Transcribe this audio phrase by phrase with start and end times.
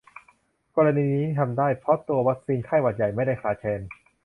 [0.75, 3.81] กรณีนี้ทำได้ เพราะตัววัคซีนไข้หวัดใหญ่ไม่ได้ขาดแคลน